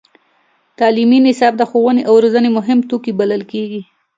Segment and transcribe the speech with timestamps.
[0.79, 3.81] تعلیمي نصاب د ښوونې او روزنې مهم توکی بلل کېږي.